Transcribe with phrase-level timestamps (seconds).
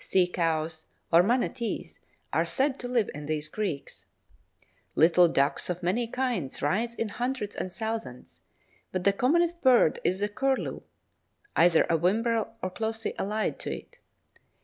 [0.00, 2.00] Sea cows or manatees
[2.32, 4.06] are said to live in these creeks.
[4.96, 8.40] Little ducks of many kinds rise in hundreds and thousands,
[8.90, 10.80] but the commonest bird is the "curlew"
[11.54, 13.98] (either a whimbrel or closely allied to it).